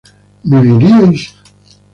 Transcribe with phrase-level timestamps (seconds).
[0.51, 1.21] ¿viviríais?